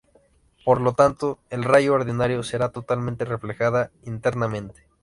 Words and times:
Por 0.65 0.81
lo 0.81 0.93
tanto 0.93 1.37
el 1.51 1.63
rayo 1.63 1.93
ordinario 1.93 2.41
será 2.41 2.71
totalmente 2.71 3.23
reflejada 3.23 3.91
internamente. 4.03 4.83